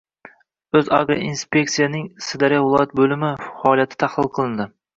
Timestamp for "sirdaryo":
2.29-2.65